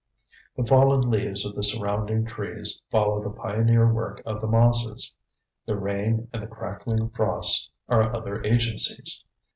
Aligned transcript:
The 0.57 0.65
fallen 0.65 1.11
leaves 1.11 1.45
of 1.45 1.53
the 1.53 1.61
surrounding 1.61 2.25
trees 2.25 2.81
follow 2.89 3.21
the 3.23 3.29
pioneer 3.29 3.93
work 3.93 4.23
of 4.25 4.41
the 4.41 4.47
mosses. 4.47 5.13
The 5.67 5.75
rain 5.77 6.27
and 6.33 6.41
the 6.41 6.47
cracking 6.47 7.09
frosts 7.11 7.69
are 7.87 8.11
other 8.15 8.43
agencies. 8.43 9.23